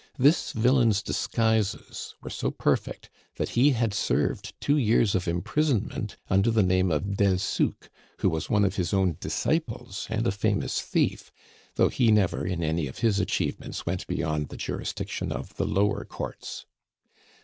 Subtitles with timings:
[0.17, 6.49] This villain's disguises were so perfect, that he had served two years of imprisonment under
[6.49, 11.31] the name of Delsouq, who was one of his own disciples, and a famous thief,
[11.75, 16.03] though he never, in any of his achievements, went beyond the jurisdiction of the lower
[16.03, 16.65] Courts.